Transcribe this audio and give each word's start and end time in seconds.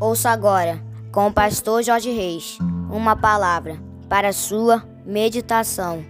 Ouça 0.00 0.30
agora, 0.30 0.82
com 1.12 1.28
o 1.28 1.32
pastor 1.32 1.80
Jorge 1.82 2.10
Reis, 2.10 2.58
uma 2.90 3.14
palavra 3.14 3.78
para 4.08 4.32
sua 4.32 4.82
meditação. 5.06 6.04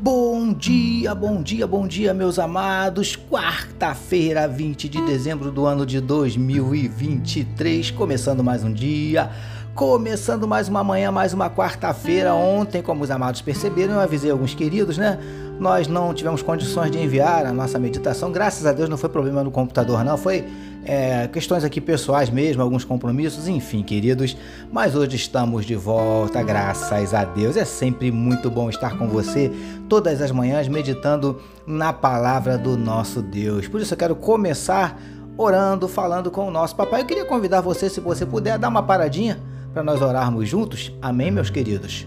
Bom 0.00 0.52
dia, 0.52 1.14
bom 1.14 1.40
dia, 1.40 1.66
bom 1.66 1.86
dia, 1.86 2.12
meus 2.12 2.36
amados. 2.36 3.16
Quarta-feira, 3.16 4.48
20 4.48 4.88
de 4.88 5.00
dezembro 5.02 5.52
do 5.52 5.64
ano 5.64 5.86
de 5.86 6.00
2023, 6.00 7.92
começando 7.92 8.42
mais 8.42 8.64
um 8.64 8.72
dia 8.72 9.30
Começando 9.74 10.46
mais 10.46 10.68
uma 10.68 10.84
manhã, 10.84 11.10
mais 11.10 11.32
uma 11.32 11.48
quarta-feira. 11.48 12.34
Ontem, 12.34 12.82
como 12.82 13.02
os 13.02 13.10
amados 13.10 13.40
perceberam, 13.40 13.94
eu 13.94 14.00
avisei 14.00 14.30
alguns 14.30 14.54
queridos, 14.54 14.98
né? 14.98 15.18
Nós 15.58 15.88
não 15.88 16.12
tivemos 16.12 16.42
condições 16.42 16.90
de 16.90 16.98
enviar 16.98 17.46
a 17.46 17.54
nossa 17.54 17.78
meditação. 17.78 18.30
Graças 18.30 18.66
a 18.66 18.72
Deus 18.72 18.90
não 18.90 18.98
foi 18.98 19.08
problema 19.08 19.42
no 19.42 19.50
computador, 19.50 20.04
não. 20.04 20.18
Foi 20.18 20.44
é, 20.84 21.26
questões 21.28 21.64
aqui 21.64 21.80
pessoais 21.80 22.28
mesmo, 22.28 22.60
alguns 22.60 22.84
compromissos, 22.84 23.48
enfim, 23.48 23.82
queridos. 23.82 24.36
Mas 24.70 24.94
hoje 24.94 25.16
estamos 25.16 25.64
de 25.64 25.74
volta, 25.74 26.42
graças 26.42 27.14
a 27.14 27.24
Deus. 27.24 27.56
É 27.56 27.64
sempre 27.64 28.10
muito 28.12 28.50
bom 28.50 28.68
estar 28.68 28.98
com 28.98 29.08
você 29.08 29.50
todas 29.88 30.20
as 30.20 30.30
manhãs 30.30 30.68
meditando 30.68 31.40
na 31.66 31.94
palavra 31.94 32.58
do 32.58 32.76
nosso 32.76 33.22
Deus. 33.22 33.66
Por 33.68 33.80
isso 33.80 33.94
eu 33.94 33.98
quero 33.98 34.16
começar 34.16 35.00
orando, 35.34 35.88
falando 35.88 36.30
com 36.30 36.46
o 36.46 36.50
nosso 36.50 36.76
papai. 36.76 37.00
Eu 37.00 37.06
queria 37.06 37.24
convidar 37.24 37.62
você, 37.62 37.88
se 37.88 38.00
você 38.00 38.26
puder, 38.26 38.58
dar 38.58 38.68
uma 38.68 38.82
paradinha 38.82 39.40
para 39.72 39.82
nós 39.82 40.02
orarmos 40.02 40.48
juntos? 40.48 40.92
Amém, 41.00 41.30
meus 41.30 41.50
queridos? 41.50 42.06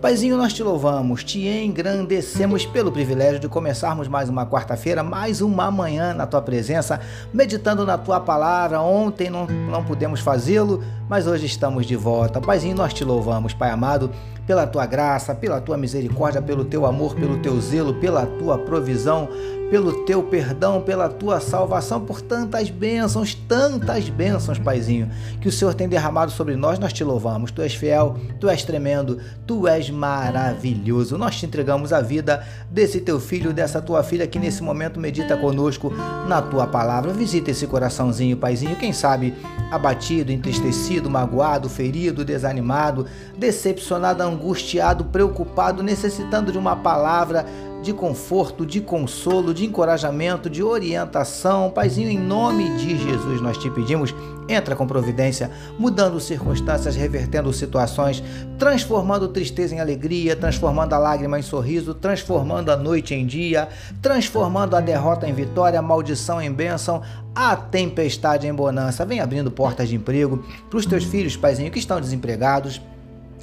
Paizinho, 0.00 0.36
nós 0.36 0.52
te 0.52 0.62
louvamos, 0.62 1.24
te 1.24 1.48
engrandecemos 1.48 2.64
pelo 2.64 2.92
privilégio 2.92 3.40
de 3.40 3.48
começarmos 3.48 4.06
mais 4.06 4.28
uma 4.28 4.46
quarta-feira, 4.46 5.02
mais 5.02 5.40
uma 5.40 5.72
manhã 5.72 6.14
na 6.14 6.24
tua 6.24 6.40
presença, 6.40 7.00
meditando 7.34 7.84
na 7.84 7.98
tua 7.98 8.20
palavra. 8.20 8.80
Ontem 8.80 9.28
não, 9.28 9.46
não 9.46 9.82
pudemos 9.82 10.20
fazê-lo, 10.20 10.84
mas 11.08 11.26
hoje 11.26 11.46
estamos 11.46 11.84
de 11.84 11.96
volta. 11.96 12.40
Paizinho, 12.40 12.76
nós 12.76 12.94
te 12.94 13.02
louvamos, 13.02 13.52
Pai 13.52 13.70
amado, 13.70 14.12
pela 14.46 14.68
tua 14.68 14.86
graça, 14.86 15.34
pela 15.34 15.60
tua 15.60 15.76
misericórdia, 15.76 16.40
pelo 16.40 16.64
teu 16.64 16.86
amor, 16.86 17.16
pelo 17.16 17.38
teu 17.38 17.60
zelo, 17.60 17.94
pela 17.94 18.24
tua 18.24 18.56
provisão, 18.56 19.28
pelo 19.70 20.04
teu 20.04 20.22
perdão, 20.22 20.80
pela 20.80 21.08
tua 21.08 21.40
salvação, 21.40 22.00
por 22.00 22.20
tantas 22.20 22.70
bênçãos, 22.70 23.34
tantas 23.34 24.08
bênçãos, 24.08 24.58
Paizinho, 24.58 25.10
que 25.40 25.48
o 25.48 25.52
Senhor 25.52 25.74
tem 25.74 25.88
derramado 25.88 26.30
sobre 26.32 26.56
nós. 26.56 26.78
Nós 26.78 26.92
te 26.92 27.04
louvamos. 27.04 27.50
Tu 27.50 27.62
és 27.62 27.74
fiel, 27.74 28.16
tu 28.40 28.48
és 28.48 28.64
tremendo, 28.64 29.20
tu 29.46 29.68
és 29.68 29.90
maravilhoso. 29.90 31.18
Nós 31.18 31.36
te 31.36 31.46
entregamos 31.46 31.92
a 31.92 32.00
vida 32.00 32.46
desse 32.70 33.00
teu 33.00 33.20
filho, 33.20 33.52
dessa 33.52 33.80
tua 33.82 34.02
filha 34.02 34.26
que 34.26 34.38
nesse 34.38 34.62
momento 34.62 34.98
medita 34.98 35.36
conosco 35.36 35.92
na 36.26 36.40
tua 36.40 36.66
palavra. 36.66 37.12
Visita 37.12 37.50
esse 37.50 37.66
coraçãozinho, 37.66 38.36
Paizinho, 38.36 38.76
quem 38.76 38.92
sabe 38.92 39.34
abatido, 39.70 40.32
entristecido, 40.32 41.10
magoado, 41.10 41.68
ferido, 41.68 42.24
desanimado, 42.24 43.06
decepcionado, 43.36 44.22
angustiado, 44.22 45.04
preocupado, 45.04 45.82
necessitando 45.82 46.50
de 46.50 46.58
uma 46.58 46.76
palavra 46.76 47.44
de 47.82 47.92
conforto, 47.92 48.66
de 48.66 48.80
consolo, 48.80 49.54
de 49.54 49.64
encorajamento, 49.64 50.50
de 50.50 50.62
orientação. 50.62 51.70
Paizinho, 51.70 52.08
em 52.08 52.18
nome 52.18 52.68
de 52.76 52.98
Jesus, 52.98 53.40
nós 53.40 53.56
te 53.56 53.70
pedimos, 53.70 54.14
entra 54.48 54.74
com 54.74 54.86
providência, 54.86 55.50
mudando 55.78 56.18
circunstâncias, 56.20 56.96
revertendo 56.96 57.52
situações, 57.52 58.22
transformando 58.58 59.28
tristeza 59.28 59.74
em 59.74 59.80
alegria, 59.80 60.34
transformando 60.34 60.94
a 60.94 60.98
lágrima 60.98 61.38
em 61.38 61.42
sorriso, 61.42 61.94
transformando 61.94 62.70
a 62.70 62.76
noite 62.76 63.14
em 63.14 63.26
dia, 63.26 63.68
transformando 64.02 64.74
a 64.74 64.80
derrota 64.80 65.28
em 65.28 65.32
vitória, 65.32 65.78
a 65.78 65.82
maldição 65.82 66.42
em 66.42 66.52
bênção, 66.52 67.02
a 67.34 67.54
tempestade 67.54 68.46
em 68.46 68.52
bonança. 68.52 69.04
Vem 69.04 69.20
abrindo 69.20 69.50
portas 69.50 69.88
de 69.88 69.94
emprego 69.94 70.44
para 70.68 70.78
os 70.78 70.86
teus 70.86 71.04
filhos, 71.04 71.36
Paizinho, 71.36 71.70
que 71.70 71.78
estão 71.78 72.00
desempregados 72.00 72.80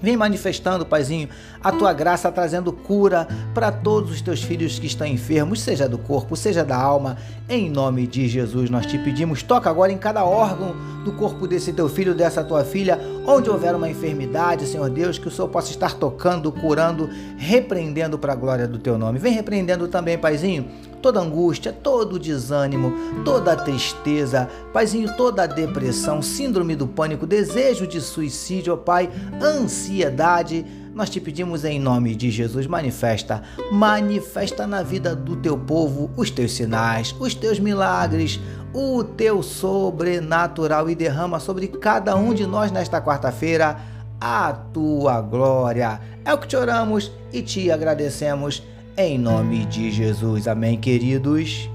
Vem 0.02 0.18
manifestando, 0.18 0.86
Paizinho, 0.86 1.30
a 1.64 1.72
tua 1.72 1.94
graça 1.94 2.32
trazendo 2.32 2.72
cura 2.72 3.28
para 3.54 3.72
todos 3.72 4.12
os 4.12 4.22
teus 4.22 4.44
filhos 4.44 4.78
que 4.78 4.86
estão 4.86 5.08
enfermos, 5.08 5.62
seja 5.62 5.88
do 5.88 5.98
corpo, 5.98 6.36
seja 6.36 6.64
da 6.64 6.78
alma. 6.78 7.18
Em 7.48 7.70
nome 7.70 8.06
de 8.06 8.28
Jesus, 8.28 8.70
nós 8.70 8.86
te 8.86 8.98
pedimos, 8.98 9.42
toca 9.42 9.70
agora 9.70 9.92
em 9.92 9.98
cada 9.98 10.26
órgão 10.26 10.76
do 11.04 11.12
corpo 11.14 11.48
desse 11.48 11.72
teu 11.72 11.88
filho, 11.88 12.14
dessa 12.14 12.44
tua 12.44 12.64
filha, 12.64 13.00
onde 13.26 13.50
houver 13.50 13.76
uma 13.76 13.90
enfermidade, 13.90 14.68
Senhor 14.68 14.90
Deus, 14.90 15.18
que 15.18 15.28
o 15.28 15.32
Senhor 15.32 15.48
possa 15.48 15.72
estar 15.72 15.94
tocando, 15.94 16.52
curando, 16.52 17.10
repreendendo 17.38 18.18
para 18.18 18.34
a 18.34 18.36
glória 18.36 18.68
do 18.68 18.78
teu 18.78 18.98
nome. 18.98 19.20
Vem 19.20 19.34
repreendendo 19.34 19.88
também, 19.88 20.18
Paizinho, 20.18 20.68
toda 21.06 21.20
angústia, 21.20 21.72
todo 21.72 22.18
desânimo, 22.18 22.92
toda 23.24 23.56
tristeza, 23.56 24.50
Paizinho, 24.74 25.16
toda 25.16 25.46
depressão, 25.46 26.20
síndrome 26.20 26.76
do 26.76 26.88
pânico, 26.88 27.28
desejo 27.28 27.86
de 27.86 28.02
suicídio, 28.02 28.74
ó 28.74 28.76
Pai, 28.76 29.12
ansiedade. 29.40 30.66
Nós 30.96 31.08
te 31.08 31.22
pedimos 31.22 31.64
em 31.64 31.80
nome 31.80 32.16
de 32.16 32.32
Jesus, 32.32 32.66
manifesta, 32.66 33.44
manifesta 33.72 34.66
na 34.66 34.82
vida 34.82 35.16
do 35.16 35.36
teu 35.36 35.56
povo 35.56 36.10
os 36.18 36.32
teus 36.32 36.54
sinais, 36.54 37.16
os 37.20 37.36
teus 37.36 37.60
milagres, 37.60 38.40
o 38.74 39.04
teu 39.04 39.44
sobrenatural 39.44 40.90
e 40.90 40.96
derrama 40.96 41.40
sobre 41.40 41.68
cada 41.68 42.16
um 42.16 42.34
de 42.34 42.48
nós 42.48 42.72
nesta 42.72 43.00
quarta-feira 43.00 43.78
a 44.20 44.52
tua 44.52 45.22
glória. 45.22 46.02
É 46.26 46.34
o 46.34 46.40
que 46.40 46.48
te 46.48 46.58
oramos 46.58 47.12
e 47.32 47.44
te 47.44 47.70
agradecemos 47.70 48.64
em 48.98 49.18
nome 49.18 49.66
de 49.66 49.92
Jesus. 49.92 50.48
Amém, 50.48 50.80
queridos. 50.80 51.70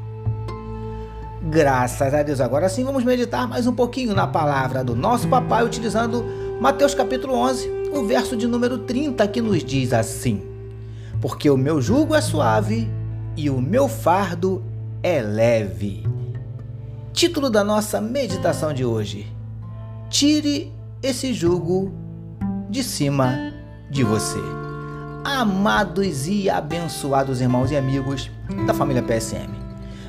Graças 1.42 2.14
a 2.14 2.22
Deus. 2.22 2.40
Agora 2.40 2.68
sim, 2.68 2.84
vamos 2.84 3.04
meditar 3.04 3.48
mais 3.48 3.66
um 3.66 3.74
pouquinho 3.74 4.14
na 4.14 4.26
palavra 4.26 4.82
do 4.82 4.94
nosso 4.94 5.28
papai, 5.28 5.64
utilizando 5.64 6.24
Mateus 6.60 6.94
capítulo 6.94 7.34
11, 7.34 7.68
o 7.94 8.06
verso 8.06 8.36
de 8.36 8.46
número 8.46 8.78
30, 8.78 9.26
que 9.28 9.40
nos 9.40 9.62
diz 9.64 9.92
assim: 9.92 10.42
Porque 11.20 11.50
o 11.50 11.56
meu 11.56 11.80
jugo 11.80 12.14
é 12.14 12.20
suave 12.20 12.88
e 13.36 13.50
o 13.50 13.60
meu 13.60 13.88
fardo 13.88 14.62
é 15.02 15.20
leve. 15.20 16.06
Título 17.12 17.50
da 17.50 17.64
nossa 17.64 18.00
meditação 18.00 18.72
de 18.72 18.84
hoje: 18.84 19.26
Tire 20.08 20.72
esse 21.02 21.32
jugo 21.32 21.92
de 22.70 22.84
cima 22.84 23.52
de 23.90 24.04
você 24.04 24.59
amados 25.24 26.26
e 26.26 26.48
abençoados 26.48 27.40
irmãos 27.40 27.70
e 27.70 27.76
amigos 27.76 28.30
da 28.66 28.72
família 28.72 29.02
PSM. 29.02 29.50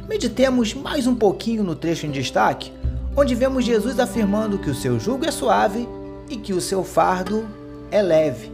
Meditemos 0.07 0.73
mais 0.73 1.05
um 1.05 1.15
pouquinho 1.15 1.63
no 1.63 1.75
trecho 1.75 2.05
em 2.05 2.11
destaque, 2.11 2.71
onde 3.15 3.35
vemos 3.35 3.65
Jesus 3.65 3.99
afirmando 3.99 4.57
que 4.57 4.69
o 4.69 4.75
seu 4.75 4.99
jugo 4.99 5.25
é 5.25 5.31
suave 5.31 5.87
e 6.29 6.37
que 6.37 6.53
o 6.53 6.61
seu 6.61 6.83
fardo 6.83 7.45
é 7.91 8.01
leve. 8.01 8.51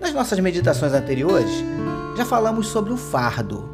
Nas 0.00 0.12
nossas 0.12 0.38
meditações 0.40 0.92
anteriores, 0.92 1.50
já 2.16 2.24
falamos 2.24 2.68
sobre 2.68 2.92
o 2.92 2.96
fardo. 2.96 3.68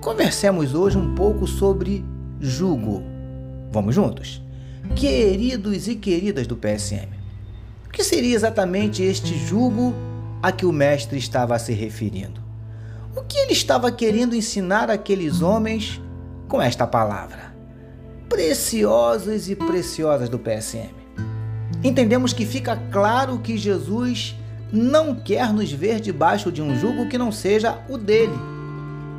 Conversemos 0.00 0.74
hoje 0.74 0.96
um 0.96 1.14
pouco 1.14 1.46
sobre 1.46 2.04
jugo. 2.40 3.02
Vamos 3.70 3.94
juntos? 3.94 4.42
Queridos 4.96 5.88
e 5.88 5.94
queridas 5.94 6.46
do 6.46 6.56
PSM, 6.56 7.08
o 7.86 7.90
que 7.90 8.02
seria 8.02 8.34
exatamente 8.34 9.02
este 9.02 9.36
jugo 9.36 9.94
a 10.42 10.50
que 10.50 10.64
o 10.64 10.72
mestre 10.72 11.18
estava 11.18 11.58
se 11.58 11.72
referindo. 11.72 12.40
O 13.16 13.22
que 13.22 13.38
ele 13.38 13.52
estava 13.52 13.90
querendo 13.90 14.36
ensinar 14.36 14.90
aqueles 14.90 15.42
homens 15.42 16.00
com 16.48 16.62
esta 16.62 16.86
palavra? 16.86 17.54
Preciosos 18.28 19.50
e 19.50 19.56
preciosas 19.56 20.28
do 20.28 20.38
PSM. 20.38 20.94
Entendemos 21.82 22.32
que 22.32 22.46
fica 22.46 22.76
claro 22.90 23.38
que 23.38 23.58
Jesus 23.58 24.36
não 24.72 25.14
quer 25.14 25.52
nos 25.52 25.72
ver 25.72 25.98
debaixo 26.00 26.52
de 26.52 26.62
um 26.62 26.78
jugo 26.78 27.08
que 27.08 27.18
não 27.18 27.32
seja 27.32 27.78
o 27.88 27.98
dele. 27.98 28.38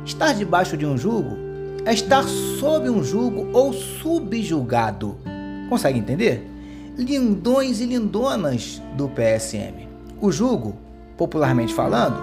Estar 0.04 0.32
debaixo 0.32 0.76
de 0.76 0.86
um 0.86 0.96
jugo 0.96 1.36
é 1.84 1.92
estar 1.92 2.24
sob 2.58 2.88
um 2.88 3.04
jugo 3.04 3.48
ou 3.52 3.72
subjugado. 3.72 5.18
Consegue 5.68 5.98
entender? 5.98 6.48
Lindões 6.96 7.80
e 7.80 7.86
lindonas 7.86 8.80
do 8.96 9.08
PSM. 9.08 9.88
O 10.20 10.30
jugo 10.30 10.76
popularmente 11.22 11.72
falando, 11.72 12.16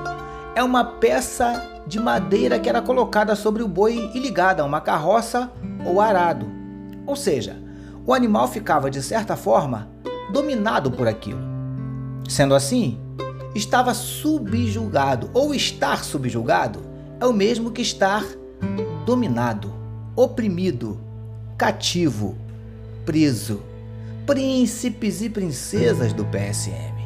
é 0.53 0.61
uma 0.61 0.83
peça 0.83 1.81
de 1.87 1.97
madeira 1.97 2.59
que 2.59 2.67
era 2.67 2.81
colocada 2.81 3.33
sobre 3.33 3.63
o 3.63 3.67
boi 3.67 4.11
e 4.13 4.19
ligada 4.19 4.61
a 4.61 4.65
uma 4.65 4.81
carroça 4.81 5.49
ou 5.85 6.01
arado. 6.01 6.45
Ou 7.07 7.15
seja, 7.15 7.55
o 8.05 8.13
animal 8.13 8.49
ficava 8.49 8.91
de 8.91 9.01
certa 9.01 9.37
forma 9.37 9.87
dominado 10.33 10.91
por 10.91 11.07
aquilo. 11.07 11.39
Sendo 12.27 12.53
assim, 12.53 12.99
estava 13.55 13.93
subjugado 13.93 15.29
ou 15.33 15.55
estar 15.55 16.03
subjugado 16.03 16.81
é 17.21 17.25
o 17.25 17.31
mesmo 17.31 17.71
que 17.71 17.81
estar 17.81 18.25
dominado, 19.05 19.73
oprimido, 20.13 20.99
cativo, 21.57 22.35
preso. 23.05 23.61
Príncipes 24.25 25.21
e 25.21 25.29
princesas 25.29 26.11
do 26.11 26.25
PSM. 26.25 26.99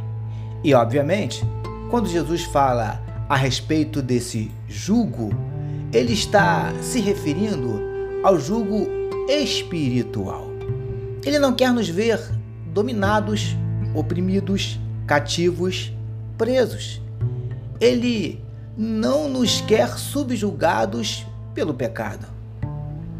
E, 0.64 0.74
obviamente, 0.74 1.46
quando 1.94 2.10
Jesus 2.10 2.42
fala 2.42 3.00
a 3.30 3.36
respeito 3.36 4.02
desse 4.02 4.52
jugo, 4.68 5.30
ele 5.94 6.12
está 6.14 6.74
se 6.82 7.00
referindo 7.00 7.80
ao 8.24 8.40
jugo 8.40 8.88
espiritual. 9.30 10.48
Ele 11.24 11.38
não 11.38 11.54
quer 11.54 11.72
nos 11.72 11.88
ver 11.88 12.20
dominados, 12.74 13.56
oprimidos, 13.94 14.80
cativos, 15.06 15.94
presos. 16.36 17.00
Ele 17.80 18.44
não 18.76 19.30
nos 19.30 19.62
quer 19.62 19.90
subjugados 19.90 21.28
pelo 21.54 21.76
pecado. 21.76 22.26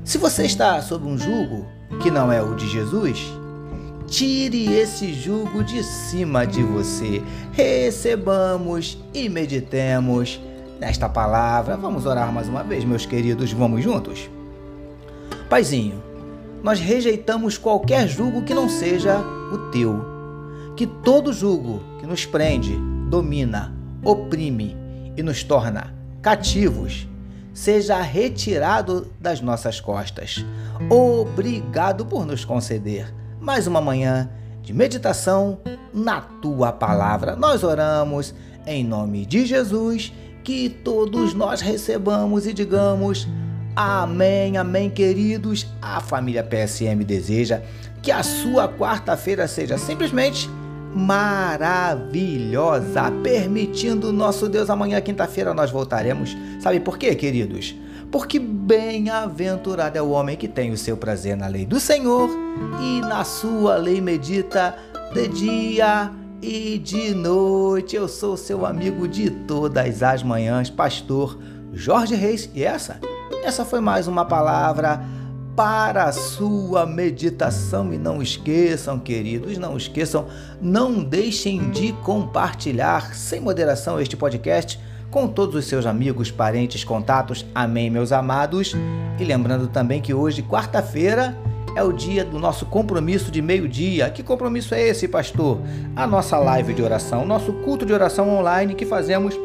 Se 0.04 0.18
você 0.18 0.46
está 0.46 0.82
sob 0.82 1.06
um 1.06 1.16
jugo 1.16 1.68
que 2.02 2.10
não 2.10 2.32
é 2.32 2.42
o 2.42 2.56
de 2.56 2.68
Jesus, 2.68 3.24
tire 4.14 4.72
esse 4.72 5.12
jugo 5.12 5.64
de 5.64 5.84
cima 5.84 6.46
de 6.46 6.62
você. 6.62 7.20
Recebamos 7.52 8.96
e 9.12 9.28
meditemos 9.28 10.40
nesta 10.80 11.10
palavra. 11.10 11.76
Vamos 11.76 12.06
orar 12.06 12.32
mais 12.32 12.48
uma 12.48 12.64
vez, 12.64 12.86
meus 12.86 13.08
queridos, 13.08 13.52
vamos 13.52 13.84
juntos? 13.84 14.30
Paizinho, 15.50 16.00
nós 16.62 16.80
rejeitamos 16.80 17.58
qualquer 17.58 18.08
jugo 18.08 18.44
que 18.44 18.54
não 18.54 18.70
seja 18.70 19.18
o 19.52 19.72
teu. 19.72 20.06
Que 20.78 20.86
todo 20.86 21.34
jugo 21.34 21.82
que 22.00 22.06
nos 22.06 22.24
prende, 22.24 22.78
domina, 23.10 23.76
oprime 24.04 24.78
e 25.18 25.24
nos 25.24 25.44
torna 25.44 25.92
cativos 26.22 27.08
seja 27.52 28.00
retirado 28.00 29.08
das 29.20 29.42
nossas 29.42 29.82
costas. 29.82 30.46
Obrigado 30.88 32.06
por 32.06 32.28
nos 32.28 32.46
conceder 32.46 33.12
mais 33.44 33.68
uma 33.68 33.82
manhã 33.82 34.30
de 34.62 34.74
meditação 34.74 35.60
na 35.94 36.22
tua 36.22 36.72
palavra. 36.72 37.36
Nós 37.36 37.62
oramos 37.62 38.34
em 38.66 38.86
nome 38.86 39.26
de 39.26 39.46
Jesus, 39.46 40.14
que 40.46 40.70
todos 40.70 41.34
nós 41.34 41.60
recebamos 41.60 42.48
e 42.48 42.54
digamos 42.54 43.28
amém, 43.76 44.56
amém, 44.56 44.90
queridos. 44.90 45.68
A 45.82 46.00
família 46.00 46.42
PSM 46.42 47.04
deseja 47.04 47.62
que 48.02 48.14
a 48.14 48.24
sua 48.24 48.70
quarta-feira 48.70 49.46
seja 49.46 49.78
simplesmente 49.78 50.50
maravilhosa, 50.96 51.92
permitindo 53.24 54.14
nosso 54.14 54.48
Deus 54.48 54.70
amanhã, 54.70 55.02
quinta-feira, 55.02 55.54
nós 55.54 55.70
voltaremos. 55.70 56.38
Sabe 56.62 56.80
por 56.80 56.98
quê, 56.98 57.14
queridos? 57.14 57.76
Porque 58.14 58.38
bem-aventurado 58.38 59.98
é 59.98 60.02
o 60.02 60.12
homem 60.12 60.38
que 60.38 60.48
tem 60.48 60.70
o 60.70 60.78
seu 60.78 60.96
prazer 60.96 61.36
na 61.36 61.48
lei 61.48 61.66
do 61.66 61.80
Senhor 61.80 62.30
e 62.80 63.02
na 63.02 63.24
sua 63.24 63.76
lei 63.76 64.00
medita 64.00 64.78
de 65.12 65.28
dia 65.30 66.12
e 66.40 66.78
de 66.78 67.16
noite. 67.16 67.96
Eu 67.96 68.08
sou 68.08 68.38
seu 68.38 68.68
amigo 68.68 69.08
de 69.08 69.32
todas 69.32 70.04
as 70.04 70.22
manhãs, 70.22 70.70
pastor 70.70 71.40
Jorge 71.74 72.14
Reis, 72.14 72.48
e 72.54 72.64
essa, 72.64 73.00
essa 73.44 73.66
foi 73.66 73.80
mais 73.80 74.08
uma 74.08 74.26
palavra 74.26 75.04
para 75.56 76.04
a 76.04 76.12
sua 76.12 76.86
meditação. 76.86 77.92
E 77.92 77.98
não 77.98 78.22
esqueçam, 78.22 79.00
queridos, 79.00 79.58
não 79.58 79.76
esqueçam, 79.76 80.28
não 80.62 81.04
deixem 81.04 81.72
de 81.72 81.94
compartilhar 81.94 83.16
sem 83.16 83.40
moderação 83.40 84.00
este 84.00 84.16
podcast 84.16 84.80
com 85.14 85.28
todos 85.28 85.54
os 85.54 85.66
seus 85.66 85.86
amigos, 85.86 86.32
parentes, 86.32 86.84
contatos. 86.84 87.46
Amém, 87.54 87.88
meus 87.88 88.12
amados. 88.12 88.74
E 89.20 89.24
lembrando 89.24 89.68
também 89.68 90.02
que 90.02 90.12
hoje, 90.12 90.42
quarta-feira, 90.42 91.38
é 91.76 91.84
o 91.84 91.94
dia 91.94 92.26
do 92.26 92.40
nosso 92.40 92.66
compromisso 92.66 93.30
de 93.30 93.40
meio-dia. 93.40 94.10
Que 94.10 94.24
compromisso 94.24 94.74
é 94.74 94.82
esse, 94.82 95.08
pastor? 95.08 95.62
A 95.96 96.08
nossa 96.08 96.40
live 96.40 96.74
de 96.74 96.82
oração, 96.82 97.28
nosso 97.28 97.54
culto 97.54 97.86
de 97.86 97.94
oração 97.94 98.28
online 98.28 98.74
que 98.74 98.88
fazemos 98.88 99.36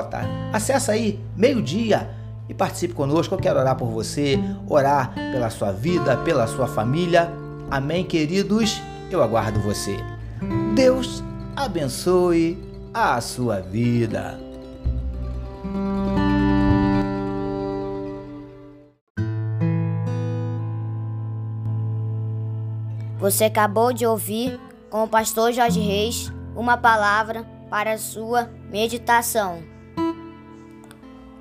Acesse 0.52 0.90
aí, 0.90 1.20
meio-dia, 1.36 2.10
e 2.48 2.54
participe 2.54 2.94
conosco. 2.94 3.34
Eu 3.34 3.38
quero 3.38 3.58
orar 3.58 3.76
por 3.76 3.88
você, 3.88 4.38
orar 4.68 5.12
pela 5.14 5.50
sua 5.50 5.72
vida, 5.72 6.16
pela 6.18 6.46
sua 6.46 6.66
família. 6.66 7.30
Amém, 7.70 8.04
queridos? 8.04 8.80
Eu 9.10 9.22
aguardo 9.22 9.60
você. 9.60 9.96
Deus 10.74 11.22
abençoe 11.54 12.58
a 12.92 13.20
sua 13.20 13.60
vida. 13.60 14.38
Você 23.18 23.44
acabou 23.44 23.92
de 23.92 24.06
ouvir 24.06 24.60
com 24.90 25.02
o 25.02 25.08
pastor 25.08 25.52
Jorge 25.52 25.80
Reis 25.80 26.30
uma 26.54 26.76
palavra 26.76 27.44
para 27.68 27.94
a 27.94 27.98
sua 27.98 28.48
meditação. 28.70 29.75